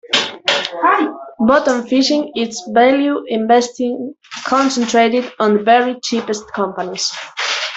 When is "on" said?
5.37-5.57